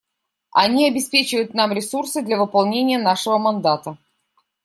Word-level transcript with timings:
Они 0.55 0.87
обеспечивают 0.89 1.53
нам 1.53 1.71
ресурсы 1.73 2.23
для 2.23 2.35
выполнения 2.39 2.97
нашего 2.97 3.37
мандата. 3.37 3.99